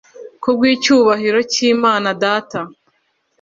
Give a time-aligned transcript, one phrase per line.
[0.41, 2.59] kubw icyubahiro cy imana data